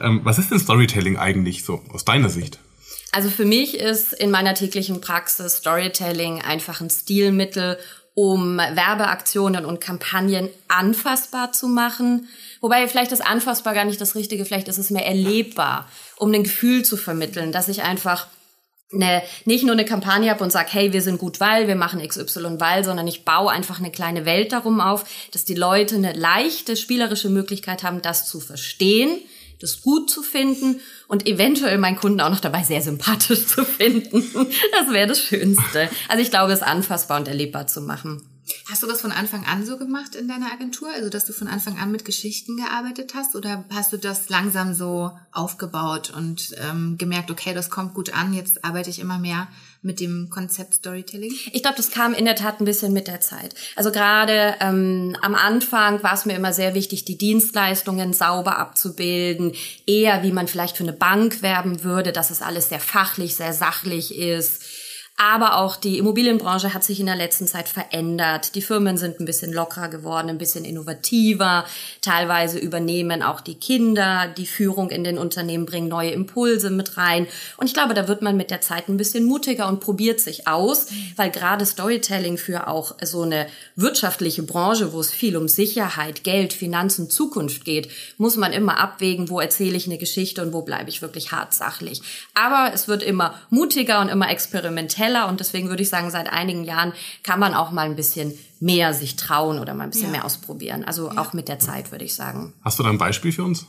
[0.01, 2.59] Ähm, was ist denn Storytelling eigentlich so aus deiner Sicht?
[3.13, 7.79] Also für mich ist in meiner täglichen Praxis Storytelling einfach ein Stilmittel,
[8.15, 12.29] um Werbeaktionen und Kampagnen anfassbar zu machen.
[12.61, 16.45] Wobei vielleicht ist anfassbar gar nicht das Richtige, vielleicht ist es mehr erlebbar, um ein
[16.45, 18.27] Gefühl zu vermitteln, dass ich einfach
[18.93, 22.07] eine, nicht nur eine Kampagne habe und sage, hey, wir sind gut, weil wir machen
[22.07, 26.13] XY, weil, sondern ich baue einfach eine kleine Welt darum auf, dass die Leute eine
[26.13, 29.21] leichte spielerische Möglichkeit haben, das zu verstehen
[29.65, 34.25] das gut zu finden und eventuell meinen Kunden auch noch dabei sehr sympathisch zu finden.
[34.73, 35.89] Das wäre das Schönste.
[36.09, 38.23] Also ich glaube, es anfassbar und erlebbar zu machen.
[38.71, 40.89] Hast du das von Anfang an so gemacht in deiner Agentur?
[40.95, 43.35] Also, dass du von Anfang an mit Geschichten gearbeitet hast?
[43.37, 48.35] Oder hast du das langsam so aufgebaut und ähm, gemerkt, okay, das kommt gut an,
[48.35, 49.49] jetzt arbeite ich immer mehr
[49.85, 51.33] mit dem Konzept Storytelling?
[51.53, 53.55] Ich glaube, das kam in der Tat ein bisschen mit der Zeit.
[53.77, 59.53] Also gerade ähm, am Anfang war es mir immer sehr wichtig, die Dienstleistungen sauber abzubilden,
[59.87, 63.53] eher wie man vielleicht für eine Bank werben würde, dass es alles sehr fachlich, sehr
[63.53, 64.63] sachlich ist
[65.17, 68.57] aber auch die Immobilienbranche hat sich in der letzten Zeit verändert.
[68.57, 71.65] Die Firmen sind ein bisschen lockerer geworden, ein bisschen innovativer.
[72.01, 77.29] Teilweise übernehmen auch die Kinder die Führung in den Unternehmen, bringen neue Impulse mit rein.
[77.59, 80.49] Und ich glaube, da wird man mit der Zeit ein bisschen mutiger und probiert sich
[80.49, 83.47] aus, weil gerade Storytelling für auch so eine
[83.77, 89.31] wirtschaftliche Branche, wo es viel um Sicherheit, Geld, Finanzen, Zukunft geht, muss man immer abwägen,
[89.31, 92.03] wo erzähle ich eine Geschichte und wo bleibe ich wirklich hart sachlich.
[92.35, 96.33] Aber es wird immer mutiger und immer experimenteller Teller und deswegen würde ich sagen, seit
[96.33, 100.07] einigen Jahren kann man auch mal ein bisschen mehr sich trauen oder mal ein bisschen
[100.07, 100.13] ja.
[100.13, 100.85] mehr ausprobieren.
[100.85, 101.19] Also ja.
[101.19, 102.55] auch mit der Zeit, würde ich sagen.
[102.65, 103.67] Hast du da ein Beispiel für uns?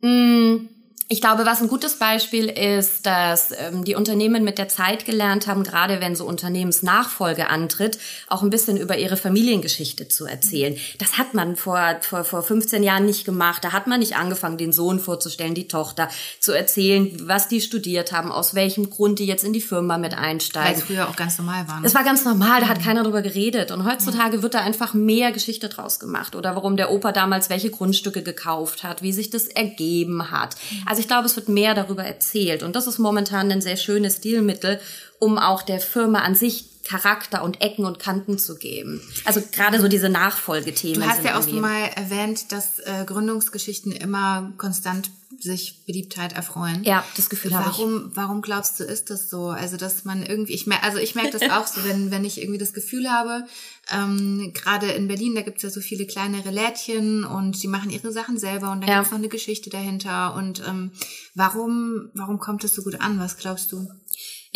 [0.00, 0.68] Mm,
[1.08, 5.46] ich glaube, was ein gutes Beispiel ist, dass ähm, die Unternehmen mit der Zeit gelernt
[5.46, 10.76] haben, gerade wenn so Unternehmensnachfolge antritt, auch ein bisschen über ihre Familiengeschichte zu erzählen.
[10.98, 13.62] Das hat man vor, vor, vor 15 Jahren nicht gemacht.
[13.62, 16.08] Da hat man nicht angefangen, den Sohn vorzustellen, die Tochter,
[16.40, 20.14] zu erzählen, was die studiert haben, aus welchem Grund die jetzt in die Firma mit
[20.14, 20.72] einsteigen.
[20.72, 21.80] Weil es früher auch ganz normal war.
[21.80, 21.86] Ne?
[21.86, 23.72] Es war ganz normal, da hat keiner drüber geredet.
[23.72, 26.34] Und heutzutage wird da einfach mehr Geschichte draus gemacht.
[26.34, 30.56] Oder warum der Opa damals welche Grundstücke gekauft hat, wie sich das ergeben hat.
[30.86, 32.62] Also ich glaube, es wird mehr darüber erzählt.
[32.62, 34.80] Und das ist momentan ein sehr schönes Stilmittel,
[35.18, 39.00] um auch der Firma an sich Charakter und Ecken und Kanten zu geben.
[39.24, 41.00] Also gerade so diese Nachfolgethemen.
[41.00, 45.10] Du hast ja auch mal erwähnt, dass äh, Gründungsgeschichten immer konstant
[45.44, 46.82] sich Beliebtheit erfreuen.
[46.84, 48.16] Ja, das Gefühl warum, habe ich.
[48.16, 49.48] Warum glaubst du, ist das so?
[49.48, 52.40] Also, dass man irgendwie, ich merke, also ich merke das auch so, wenn, wenn ich
[52.40, 53.44] irgendwie das Gefühl habe,
[53.92, 58.12] ähm, gerade in Berlin, da gibt's ja so viele kleinere Lädchen und die machen ihre
[58.12, 58.98] Sachen selber und da ja.
[58.98, 60.34] gibt's noch eine Geschichte dahinter.
[60.34, 60.92] Und ähm,
[61.34, 63.18] warum, warum kommt das so gut an?
[63.18, 63.88] Was glaubst du?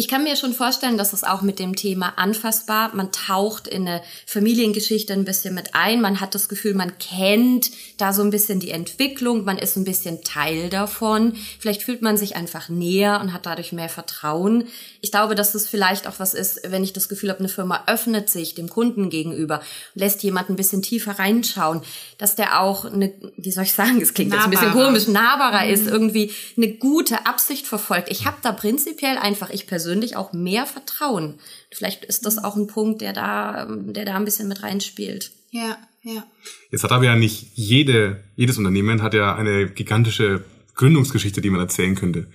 [0.01, 3.89] Ich kann mir schon vorstellen, dass es auch mit dem Thema anfassbar, man taucht in
[3.89, 8.31] eine Familiengeschichte ein bisschen mit ein, man hat das Gefühl, man kennt da so ein
[8.31, 13.19] bisschen die Entwicklung, man ist ein bisschen Teil davon, vielleicht fühlt man sich einfach näher
[13.21, 14.69] und hat dadurch mehr Vertrauen.
[15.01, 17.83] Ich glaube, dass das vielleicht auch was ist, wenn ich das Gefühl habe, eine Firma
[17.89, 19.63] öffnet sich dem Kunden gegenüber,
[19.95, 21.83] lässt jemand ein bisschen tiefer reinschauen,
[22.19, 24.53] dass der auch eine, wie soll ich sagen, es klingt nahbarer.
[24.53, 25.73] jetzt ein bisschen komisch, nahbarer mhm.
[25.73, 28.13] ist, irgendwie eine gute Absicht verfolgt.
[28.13, 31.37] Ich habe da prinzipiell einfach, ich persönlich persönlich auch mehr Vertrauen.
[31.71, 35.31] Vielleicht ist das auch ein Punkt, der da, der da ein bisschen mit reinspielt.
[35.51, 36.27] Ja, ja.
[36.71, 41.63] Jetzt hat aber ja nicht jede, jedes Unternehmen hat ja eine gigantische Gründungsgeschichte, die man
[41.63, 42.27] erzählen könnte.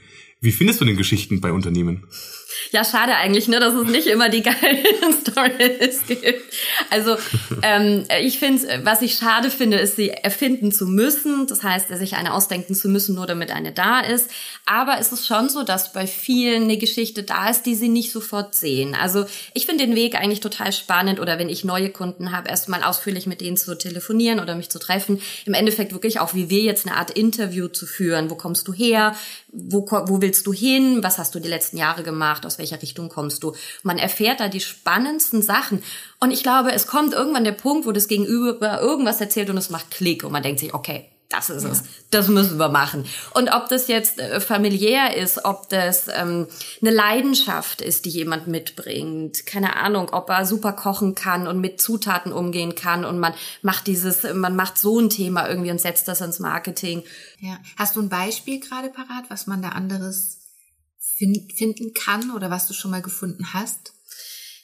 [0.41, 2.07] Wie findest du denn Geschichten bei Unternehmen?
[2.71, 4.83] Ja, schade eigentlich, ne, dass es nicht immer die geilen
[5.21, 6.53] Stories gibt.
[6.89, 7.17] Also
[7.61, 11.47] ähm, ich finde, was ich schade finde, ist, sie erfinden zu müssen.
[11.47, 14.29] Das heißt, sich eine ausdenken zu müssen, nur damit eine da ist.
[14.65, 18.11] Aber es ist schon so, dass bei vielen eine Geschichte da ist, die sie nicht
[18.11, 18.95] sofort sehen.
[18.95, 22.83] Also ich finde den Weg eigentlich total spannend oder wenn ich neue Kunden habe, erstmal
[22.83, 25.21] ausführlich mit denen zu telefonieren oder mich zu treffen.
[25.45, 28.29] Im Endeffekt wirklich auch, wie wir jetzt eine Art Interview zu führen.
[28.29, 29.15] Wo kommst du her?
[29.51, 31.03] Wo, wo willst du hin?
[31.03, 32.42] Was hast du die letzten Jahre gemacht?
[32.45, 33.53] Aus welcher Richtung kommst du?
[33.83, 35.83] Man erfährt da die spannendsten Sachen.
[36.19, 39.69] Und ich glaube, es kommt irgendwann der Punkt, wo das Gegenüber irgendwas erzählt und es
[39.69, 41.71] macht Klick und man denkt sich, okay, das ist ja.
[41.71, 43.05] es, das müssen wir machen.
[43.33, 46.47] Und ob das jetzt äh, familiär ist, ob das ähm,
[46.79, 51.81] eine Leidenschaft ist, die jemand mitbringt, keine Ahnung, ob er super kochen kann und mit
[51.81, 56.07] Zutaten umgehen kann und man macht dieses, man macht so ein Thema irgendwie und setzt
[56.07, 57.03] das ins Marketing.
[57.39, 60.42] Ja, hast du ein Beispiel gerade parat, was man da anderes
[61.17, 63.93] finden kann oder was du schon mal gefunden hast?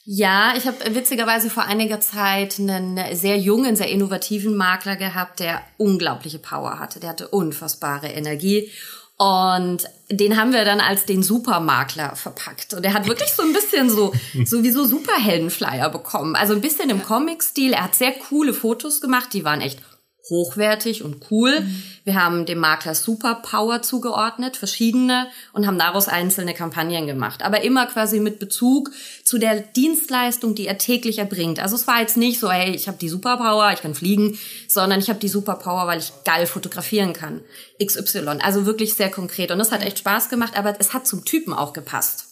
[0.04, 5.62] Ja, ich habe witzigerweise vor einiger Zeit einen sehr jungen, sehr innovativen Makler gehabt, der
[5.76, 7.00] unglaubliche Power hatte.
[7.00, 8.70] Der hatte unfassbare Energie.
[9.18, 12.72] Und den haben wir dann als den Supermakler verpackt.
[12.72, 16.34] Und er hat wirklich so ein bisschen so, sowieso Superheldenflyer bekommen.
[16.34, 17.74] Also ein bisschen im Comic-Stil.
[17.74, 19.80] Er hat sehr coole Fotos gemacht, die waren echt
[20.28, 21.60] hochwertig und cool.
[21.60, 21.82] Mhm.
[22.04, 27.42] Wir haben dem Makler Superpower zugeordnet, verschiedene, und haben daraus einzelne Kampagnen gemacht.
[27.42, 28.90] Aber immer quasi mit Bezug
[29.24, 31.60] zu der Dienstleistung, die er täglich erbringt.
[31.60, 35.00] Also es war jetzt nicht so, hey, ich habe die Superpower, ich kann fliegen, sondern
[35.00, 37.40] ich habe die Superpower, weil ich geil fotografieren kann.
[37.82, 38.38] XY.
[38.42, 39.50] Also wirklich sehr konkret.
[39.50, 42.26] Und das hat echt Spaß gemacht, aber es hat zum Typen auch gepasst.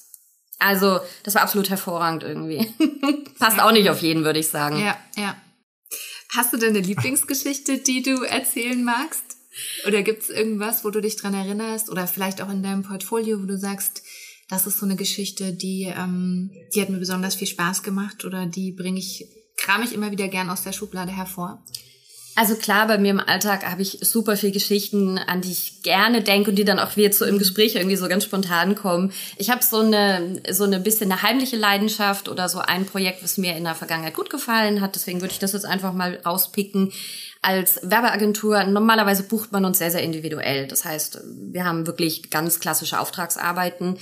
[0.59, 2.75] Also, das war absolut hervorragend irgendwie.
[3.39, 4.81] Passt auch nicht auf jeden, würde ich sagen.
[4.81, 5.37] Ja, ja.
[6.35, 9.25] Hast du denn eine Lieblingsgeschichte, die du erzählen magst?
[9.87, 11.91] Oder gibt es irgendwas, wo du dich dran erinnerst?
[11.91, 14.03] Oder vielleicht auch in deinem Portfolio, wo du sagst,
[14.49, 18.47] das ist so eine Geschichte, die, ähm, die hat mir besonders viel Spaß gemacht oder
[18.47, 21.63] die bringe ich, kram ich immer wieder gern aus der Schublade hervor?
[22.39, 26.23] Also klar, bei mir im Alltag habe ich super viel Geschichten, an die ich gerne
[26.23, 29.13] denke und die dann auch wieder so im Gespräch irgendwie so ganz spontan kommen.
[29.39, 33.39] Ich habe so eine so eine bisschen eine heimliche Leidenschaft oder so ein Projekt, was
[33.39, 34.95] mir in der Vergangenheit gut gefallen hat.
[34.95, 36.93] Deswegen würde ich das jetzt einfach mal rauspicken.
[37.43, 40.69] Als Werbeagentur normalerweise bucht man uns sehr sehr individuell.
[40.69, 41.21] Das heißt,
[41.51, 43.99] wir haben wirklich ganz klassische Auftragsarbeiten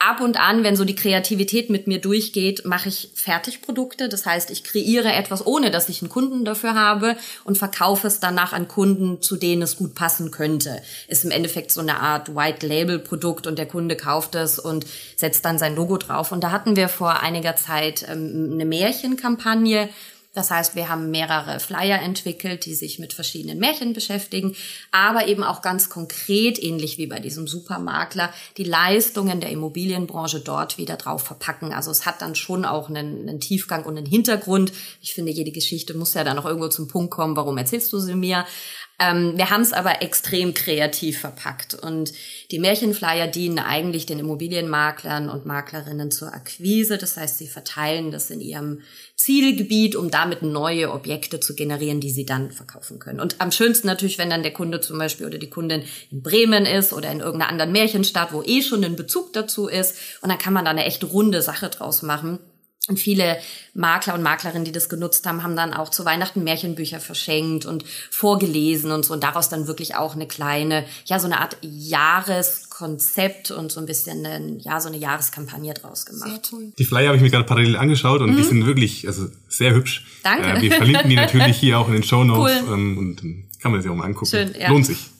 [0.00, 4.08] ab und an, wenn so die Kreativität mit mir durchgeht, mache ich Fertigprodukte.
[4.08, 8.18] Das heißt, ich kreiere etwas, ohne dass ich einen Kunden dafür habe und verkaufe es
[8.18, 10.80] danach an Kunden, zu denen es gut passen könnte.
[11.06, 14.86] Ist im Endeffekt so eine Art White-Label-Produkt und der Kunde kauft es und
[15.16, 16.32] setzt dann sein Logo drauf.
[16.32, 19.90] Und da hatten wir vor einiger Zeit ähm, eine Märchenkampagne
[20.32, 24.54] das heißt, wir haben mehrere Flyer entwickelt, die sich mit verschiedenen Märchen beschäftigen,
[24.92, 30.78] aber eben auch ganz konkret, ähnlich wie bei diesem Supermakler, die Leistungen der Immobilienbranche dort
[30.78, 31.72] wieder drauf verpacken.
[31.72, 34.72] Also es hat dann schon auch einen, einen Tiefgang und einen Hintergrund.
[35.02, 37.98] Ich finde, jede Geschichte muss ja dann auch irgendwo zum Punkt kommen, warum erzählst du
[37.98, 38.46] sie mir?
[39.00, 42.12] Ähm, wir haben es aber extrem kreativ verpackt und
[42.50, 46.98] die Märchenflyer dienen eigentlich den Immobilienmaklern und Maklerinnen zur Akquise.
[46.98, 48.82] Das heißt, sie verteilen das in ihrem
[49.16, 53.20] Zielgebiet, um damit neue Objekte zu generieren, die sie dann verkaufen können.
[53.20, 56.66] Und am schönsten natürlich, wenn dann der Kunde zum Beispiel oder die Kundin in Bremen
[56.66, 59.96] ist oder in irgendeiner anderen Märchenstadt, wo eh schon ein Bezug dazu ist.
[60.20, 62.38] Und dann kann man da eine echt runde Sache draus machen.
[62.88, 63.38] Und viele
[63.74, 67.84] Makler und Maklerinnen, die das genutzt haben, haben dann auch zu Weihnachten Märchenbücher verschenkt und
[68.10, 73.50] vorgelesen und so und daraus dann wirklich auch eine kleine, ja, so eine Art Jahreskonzept
[73.50, 76.52] und so ein bisschen eine, ja, so eine Jahreskampagne draus gemacht.
[76.78, 78.36] Die Flyer habe ich mir gerade parallel angeschaut und mhm.
[78.38, 80.06] die sind wirklich, also sehr hübsch.
[80.22, 80.48] Danke.
[80.48, 82.74] Äh, wir verlinken die natürlich hier auch in den Show Notes cool.
[82.74, 84.30] ähm, und dann kann man sich auch mal angucken.
[84.30, 84.70] Schön, ja.
[84.70, 85.10] Lohnt sich.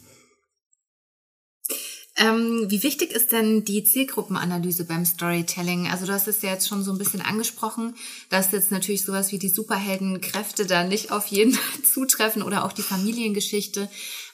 [2.21, 5.89] Ähm, wie wichtig ist denn die Zielgruppenanalyse beim Storytelling?
[5.89, 7.95] Also du hast es ja jetzt schon so ein bisschen angesprochen,
[8.29, 11.57] dass jetzt natürlich sowas wie die Superheldenkräfte da nicht auf jeden
[11.95, 13.89] zutreffen oder auch die Familiengeschichte.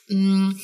[0.09, 0.55] Mm,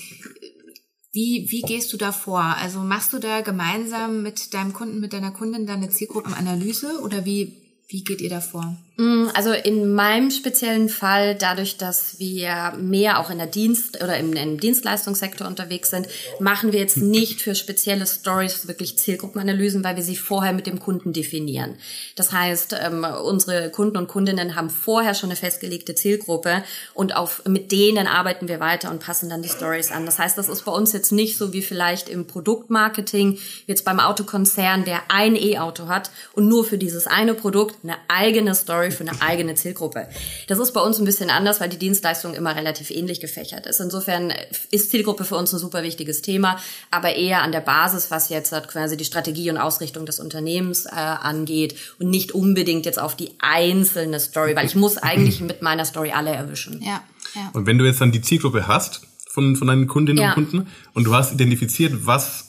[1.13, 2.43] wie, wie gehst du da vor?
[2.43, 7.25] Also machst du da gemeinsam mit deinem Kunden, mit deiner Kundin da eine Zielgruppenanalyse oder
[7.25, 7.53] wie,
[7.87, 8.77] wie geht ihr da vor?
[8.97, 14.19] Mm, also in meinem speziellen Fall, dadurch, dass wir mehr auch in der Dienst- oder
[14.19, 16.09] im, im Dienstleistungssektor unterwegs sind,
[16.41, 20.79] machen wir jetzt nicht für spezielle Stories wirklich Zielgruppenanalysen, weil wir sie vorher mit dem
[20.79, 21.77] Kunden definieren.
[22.17, 27.43] Das heißt, ähm, unsere Kunden und Kundinnen haben vorher schon eine festgelegte Zielgruppe und auf,
[27.47, 30.05] mit denen arbeiten wir weiter und passen dann die Stories an.
[30.05, 34.01] Das heißt, das ist bei uns jetzt nicht so wie vielleicht im Produktmarketing, jetzt beim
[34.01, 38.91] Autokonzern, der ein E-Auto hat und nur für dieses eine Produkt eine eigene Story Story
[38.91, 40.09] für eine eigene Zielgruppe.
[40.49, 43.81] Das ist bei uns ein bisschen anders, weil die Dienstleistung immer relativ ähnlich gefächert ist.
[43.81, 44.33] Insofern
[44.71, 46.59] ist Zielgruppe für uns ein super wichtiges Thema,
[46.91, 50.91] aber eher an der Basis, was jetzt quasi die Strategie und Ausrichtung des Unternehmens äh,
[50.91, 55.85] angeht und nicht unbedingt jetzt auf die einzelne Story, weil ich muss eigentlich mit meiner
[55.85, 56.83] Story alle erwischen.
[56.83, 57.03] Ja,
[57.35, 57.51] ja.
[57.53, 60.31] Und wenn du jetzt dann die Zielgruppe hast von, von deinen Kundinnen ja.
[60.31, 62.49] und Kunden und du hast identifiziert, was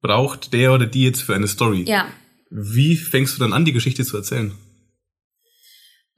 [0.00, 1.84] braucht der oder die jetzt für eine Story?
[1.86, 2.06] Ja.
[2.50, 4.52] Wie fängst du dann an, die Geschichte zu erzählen?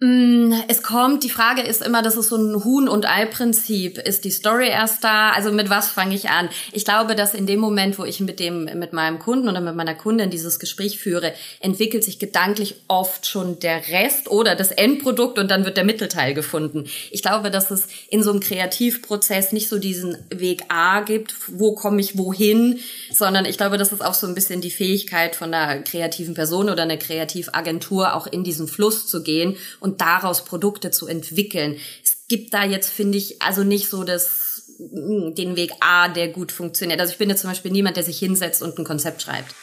[0.05, 3.99] Mm, es kommt, die Frage ist immer, das ist so ein Huhn- und Ei-Prinzip.
[3.99, 5.31] Ist die Story erst da?
[5.31, 6.49] Also mit was fange ich an?
[6.73, 9.77] Ich glaube, dass in dem Moment, wo ich mit dem, mit meinem Kunden oder mit
[9.77, 15.39] meiner Kundin dieses Gespräch führe, entwickelt sich gedanklich oft schon der Rest oder das Endprodukt
[15.39, 16.87] und dann wird der Mittelteil gefunden.
[17.13, 21.77] Ich glaube, dass es in so einem Kreativprozess nicht so diesen Weg A gibt, wo
[21.77, 22.81] komme ich wohin,
[23.13, 26.71] sondern ich glaube, das ist auch so ein bisschen die Fähigkeit von einer kreativen Person
[26.71, 31.77] oder einer Kreativagentur auch in diesen Fluss zu gehen und und daraus Produkte zu entwickeln.
[32.03, 36.29] Es gibt da jetzt, finde ich, also nicht so das, mm, den Weg A, der
[36.29, 36.99] gut funktioniert.
[36.99, 39.55] Also ich bin jetzt zum Beispiel niemand, der sich hinsetzt und ein Konzept schreibt.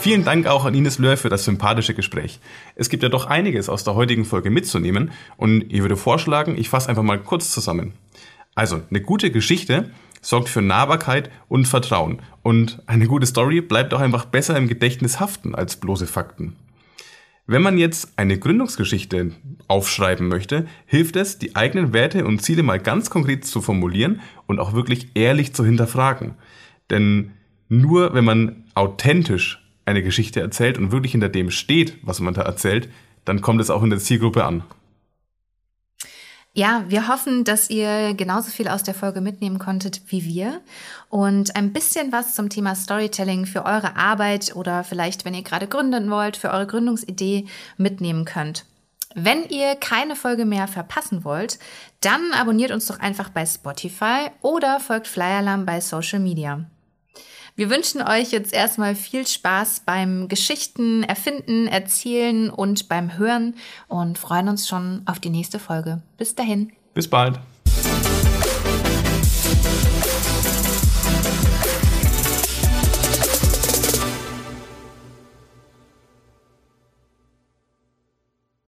[0.00, 2.40] Vielen Dank auch an Ines Löhr für das sympathische Gespräch.
[2.74, 6.68] Es gibt ja doch einiges aus der heutigen Folge mitzunehmen und ich würde vorschlagen, ich
[6.68, 7.92] fasse einfach mal kurz zusammen.
[8.54, 14.00] Also, eine gute Geschichte sorgt für Nahbarkeit und Vertrauen und eine gute Story bleibt auch
[14.00, 16.56] einfach besser im Gedächtnis haften als bloße Fakten.
[17.46, 19.32] Wenn man jetzt eine Gründungsgeschichte
[19.66, 24.60] aufschreiben möchte, hilft es, die eigenen Werte und Ziele mal ganz konkret zu formulieren und
[24.60, 26.34] auch wirklich ehrlich zu hinterfragen.
[26.90, 27.32] Denn
[27.68, 32.42] nur wenn man authentisch eine Geschichte erzählt und wirklich hinter dem steht, was man da
[32.42, 32.88] erzählt,
[33.24, 34.62] dann kommt es auch in der Zielgruppe an.
[36.54, 40.60] Ja, wir hoffen, dass ihr genauso viel aus der Folge mitnehmen konntet wie wir
[41.08, 45.66] und ein bisschen was zum Thema Storytelling für eure Arbeit oder vielleicht, wenn ihr gerade
[45.66, 47.46] gründen wollt, für eure Gründungsidee
[47.78, 48.66] mitnehmen könnt.
[49.14, 51.58] Wenn ihr keine Folge mehr verpassen wollt,
[52.00, 56.66] dann abonniert uns doch einfach bei Spotify oder folgt Flyalarm bei Social Media.
[57.54, 63.56] Wir wünschen euch jetzt erstmal viel Spaß beim Geschichten erfinden, erzählen und beim Hören
[63.88, 66.00] und freuen uns schon auf die nächste Folge.
[66.16, 66.72] Bis dahin.
[66.94, 67.38] Bis bald.